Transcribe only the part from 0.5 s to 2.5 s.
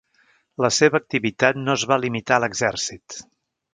La seva activitat no es va limitar a